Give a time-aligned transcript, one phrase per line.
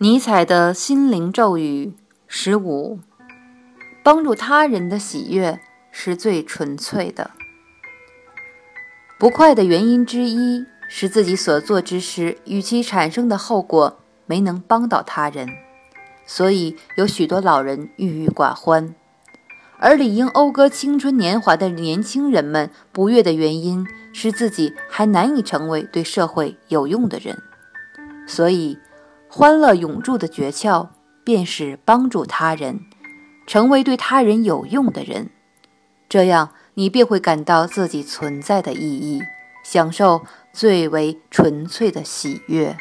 [0.00, 1.92] 尼采的心灵咒语
[2.28, 3.00] 十五：
[4.04, 5.58] 帮助他人的喜悦
[5.90, 7.32] 是最纯粹的。
[9.18, 15.48] 不快的原因之一是自己所做之事与其产生的后果没能帮到他人，
[16.24, 18.94] 所以有许多老人郁郁寡欢。
[19.80, 27.36] 而理应讴歌青春年华的年轻人们不悦的原因是自己还难以成为对社会有用的人，
[28.28, 28.78] 所以。
[29.30, 30.88] 欢乐永驻的诀窍，
[31.22, 32.80] 便是帮助他人，
[33.46, 35.30] 成为对他人有用的人。
[36.08, 39.22] 这样，你便会感到自己存在的意义，
[39.62, 40.22] 享受
[40.52, 42.76] 最为纯粹的喜悦。